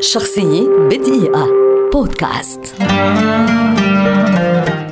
شخصية 0.00 0.68
بدقيقة. 0.68 1.48
بودكاست. 1.92 2.60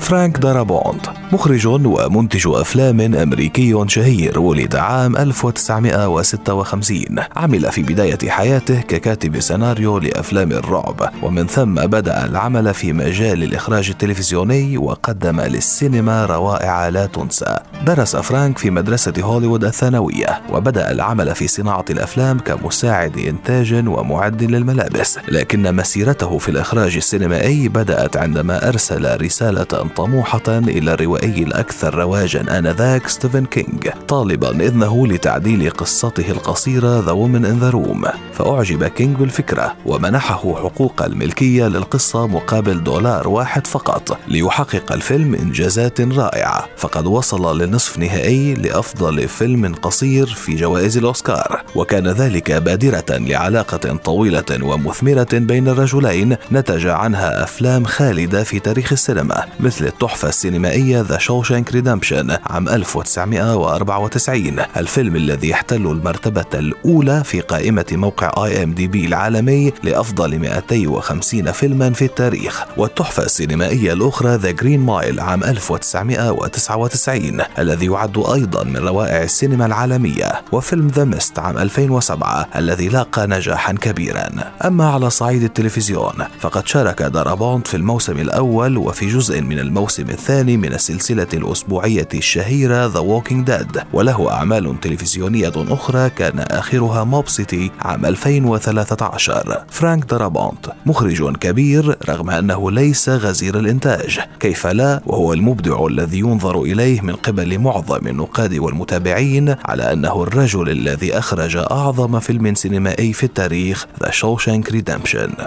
فرانك 0.00 0.38
دارابونت 0.38 1.00
مخرج 1.32 1.66
ومنتج 1.66 2.46
أفلام 2.46 3.00
أمريكي 3.00 3.84
شهير 3.86 4.38
ولد 4.38 4.76
عام 4.76 5.16
1956 5.16 7.04
عمل 7.36 7.72
في 7.72 7.82
بداية 7.82 8.18
حياته 8.28 8.80
ككاتب 8.80 9.40
سيناريو 9.40 9.98
لأفلام 9.98 10.52
الرعب 10.52 11.10
ومن 11.22 11.46
ثم 11.46 11.74
بدأ 11.74 12.24
العمل 12.24 12.74
في 12.74 12.92
مجال 12.92 13.42
الإخراج 13.42 13.90
التلفزيوني 13.90 14.78
وقدم 14.78 15.40
للسينما 15.40 16.26
روائع 16.26 16.88
لا 16.88 17.06
تنسى. 17.06 17.56
درس 17.86 18.16
فرانك 18.16 18.58
في 18.58 18.70
مدرسة 18.70 19.12
هوليوود 19.20 19.64
الثانوية 19.64 20.42
وبدأ 20.52 20.90
العمل 20.90 21.34
في 21.34 21.48
صناعة 21.48 21.84
الأفلام 21.90 22.38
كمساعد 22.38 23.18
إنتاج 23.18 23.88
ومعد 23.88 24.42
للملابس. 24.42 25.18
لكن 25.28 25.76
مسيرته 25.76 26.38
في 26.38 26.48
الإخراج 26.48 26.96
السينمائي 26.96 27.68
بدأت 27.68 28.16
عندما 28.16 28.68
أرسل 28.68 29.20
رسالة 29.20 29.88
طموحة 29.96 30.42
إلى 30.48 30.94
الروائي 31.14 31.42
الأكثر 31.42 31.94
رواجا 31.94 32.58
آنذاك 32.58 33.08
ستيفن 33.08 33.46
كينج 33.46 33.88
طالبا 34.08 34.50
إذنه 34.50 35.06
لتعديل 35.06 35.70
قصته 35.70 36.30
القصيرة 36.30 37.02
The 37.02 37.14
Woman 37.14 37.44
in 37.44 37.60
the 37.64 37.74
Room. 37.74 38.08
فأعجب 38.32 38.84
كينج 38.84 39.16
بالفكرة 39.16 39.76
ومنحه 39.86 40.54
حقوق 40.54 41.02
الملكية 41.02 41.68
للقصة 41.68 42.26
مقابل 42.26 42.84
دولار 42.84 43.28
واحد 43.28 43.66
فقط 43.66 44.18
ليحقق 44.28 44.92
الفيلم 44.92 45.34
إنجازات 45.34 46.00
رائعة. 46.00 46.66
فقد 46.76 47.06
وصل 47.06 47.60
للنصف 47.60 47.98
نهائي 47.98 48.54
لأفضل 48.54 49.28
فيلم 49.28 49.74
قصير 49.74 50.26
في 50.26 50.56
جوائز 50.56 50.98
الأوسكار. 50.98 51.62
وكان 51.74 52.08
ذلك 52.08 52.52
بادرة 52.52 53.04
لعلاقة 53.10 53.96
طويلة 53.96 54.44
ومثمرة 54.62 55.28
بين 55.32 55.68
الرجلين 55.68 56.36
نتج 56.52 56.86
عنها 56.86 57.44
أفلام 57.44 57.84
خالدة 57.84 58.44
في 58.44 58.58
تاريخ 58.58 58.92
السينما 58.92 59.44
مثل 59.60 59.86
التحفة 59.86 60.28
السينمائية 60.28 61.03
The 61.04 61.18
Shawshank 61.18 61.72
Redemption 61.72 62.36
عام 62.46 62.68
1994 62.68 64.56
الفيلم 64.76 65.16
الذي 65.16 65.48
يحتل 65.48 65.76
المرتبة 65.76 66.44
الأولى 66.54 67.24
في 67.24 67.40
قائمة 67.40 67.86
موقع 67.92 68.44
IMDb 68.44 69.06
العالمي 69.06 69.72
لأفضل 69.82 70.38
250 70.38 71.52
فيلما 71.52 71.90
في 71.90 72.04
التاريخ 72.04 72.64
والتحفة 72.76 73.22
السينمائية 73.22 73.92
الأخرى 73.92 74.36
The 74.36 74.50
Green 74.50 74.80
Mile 74.80 75.20
عام 75.20 75.44
1999 75.44 77.40
الذي 77.58 77.86
يعد 77.86 78.18
أيضا 78.18 78.64
من 78.64 78.76
روائع 78.76 79.22
السينما 79.22 79.66
العالمية 79.66 80.42
وفيلم 80.52 80.88
The 80.88 81.04
Mist 81.04 81.38
عام 81.38 81.58
2007 81.58 82.48
الذي 82.56 82.88
لاقى 82.88 83.26
نجاحا 83.26 83.72
كبيرا. 83.72 84.28
أما 84.64 84.90
على 84.90 85.10
صعيد 85.10 85.42
التلفزيون 85.42 86.14
فقد 86.40 86.66
شارك 86.66 87.02
دارابونت 87.02 87.66
في 87.68 87.76
الموسم 87.76 88.18
الأول 88.18 88.76
وفي 88.76 89.06
جزء 89.06 89.40
من 89.40 89.58
الموسم 89.58 90.10
الثاني 90.10 90.56
من 90.56 90.72
السلسلة 90.94 91.28
الأسبوعية 91.34 92.08
الشهيرة 92.14 92.88
The 92.92 93.04
Walking 93.06 93.44
Dead 93.50 93.84
وله 93.92 94.30
أعمال 94.30 94.80
تلفزيونية 94.80 95.52
أخرى 95.56 96.10
كان 96.10 96.38
آخرها 96.38 97.04
Mob 97.04 97.28
City 97.28 97.70
عام 97.80 98.06
2013 98.06 99.64
فرانك 99.70 100.04
دارابونت 100.04 100.72
مخرج 100.86 101.36
كبير 101.36 101.96
رغم 102.08 102.30
أنه 102.30 102.70
ليس 102.70 103.08
غزير 103.08 103.58
الإنتاج. 103.58 104.20
كيف 104.40 104.66
لا؟ 104.66 105.00
وهو 105.06 105.32
المبدع 105.32 105.86
الذي 105.86 106.18
ينظر 106.18 106.62
إليه 106.62 107.00
من 107.00 107.14
قبل 107.14 107.58
معظم 107.58 108.06
النقاد 108.06 108.54
والمتابعين 108.54 109.56
على 109.64 109.92
أنه 109.92 110.22
الرجل 110.22 110.70
الذي 110.70 111.18
أخرج 111.18 111.56
أعظم 111.56 112.20
فيلم 112.20 112.54
سينمائي 112.54 113.12
في 113.12 113.24
التاريخ 113.24 113.86
The 114.04 114.08
Shawshank 114.08 114.70
Redemption. 114.72 115.42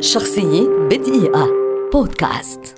شخصية 0.00 0.68
بدقيقة. 0.90 1.48
بودكاست. 1.92 2.77